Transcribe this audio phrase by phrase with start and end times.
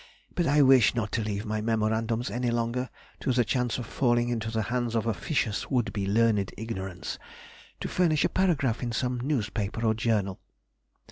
[0.33, 4.29] But I wish not to leave my memorandums any longer to the chance of falling
[4.29, 7.19] into the hands of officious would be learned ignorance,
[7.81, 10.39] to furnish a paragraph in some newspaper or journal.